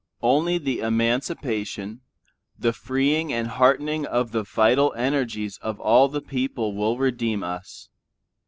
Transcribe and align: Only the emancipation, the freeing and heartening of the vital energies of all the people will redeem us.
Only 0.23 0.57
the 0.57 0.79
emancipation, 0.79 2.01
the 2.57 2.73
freeing 2.73 3.31
and 3.31 3.47
heartening 3.47 4.07
of 4.07 4.31
the 4.31 4.41
vital 4.41 4.91
energies 4.93 5.59
of 5.61 5.79
all 5.79 6.07
the 6.09 6.21
people 6.21 6.73
will 6.73 6.97
redeem 6.97 7.43
us. 7.43 7.87